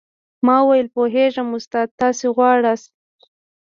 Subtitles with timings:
[0.45, 2.91] ما وويل پوهېږم استاده تاسې غواړاست.